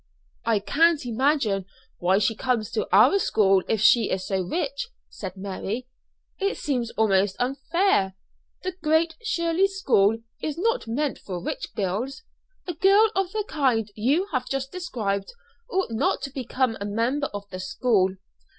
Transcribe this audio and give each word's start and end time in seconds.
"I 0.45 0.57
can't 0.57 1.05
imagine 1.05 1.67
why 1.99 2.17
she 2.17 2.33
comes 2.33 2.71
to 2.71 2.87
our 2.91 3.19
school 3.19 3.61
if 3.67 3.81
she 3.81 4.09
is 4.09 4.25
so 4.25 4.41
rich," 4.41 4.87
said 5.11 5.37
Mary. 5.37 5.85
"It 6.39 6.57
seems 6.57 6.89
almost 6.97 7.35
unfair. 7.37 8.15
The 8.63 8.73
Great 8.81 9.13
Shirley 9.21 9.67
School 9.67 10.17
is 10.41 10.57
not 10.57 10.87
meant 10.87 11.19
for 11.19 11.39
rich 11.39 11.75
girls: 11.75 12.23
a 12.65 12.73
girl 12.73 13.11
of 13.15 13.31
the 13.31 13.45
kind 13.47 13.91
you 13.93 14.25
have 14.31 14.47
just 14.49 14.71
described 14.71 15.33
ought 15.69 15.91
not 15.91 16.23
to 16.23 16.31
become 16.31 16.77
a 16.81 16.85
member 16.85 17.27
of 17.27 17.47
the 17.51 17.59
school." 17.59 18.15